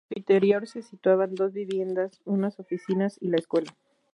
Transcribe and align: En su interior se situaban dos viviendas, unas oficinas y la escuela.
En 0.09 0.15
su 0.15 0.19
interior 0.21 0.67
se 0.67 0.81
situaban 0.81 1.35
dos 1.35 1.53
viviendas, 1.53 2.21
unas 2.25 2.59
oficinas 2.59 3.19
y 3.21 3.27
la 3.27 3.37
escuela. 3.37 3.71